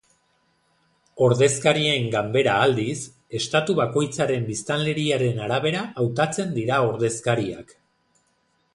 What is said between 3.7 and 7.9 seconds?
bakoitzaren biztanleriaren arabera hautatzen dira ordezkariak.